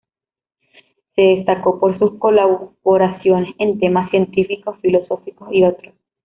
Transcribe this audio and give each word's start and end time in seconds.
Se 1.15 1.21
destacó 1.21 1.79
por 1.79 1.99
sus 1.99 2.17
colaboraciones 2.17 3.53
en 3.59 3.77
temas 3.77 4.09
científicos, 4.09 4.79
filosóficos 4.81 5.49
y 5.51 5.63
otros. 5.63 5.93